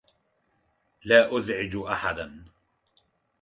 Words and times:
لا 1.03 1.37
أزعج 1.37 1.75
أحداً. 1.75 2.45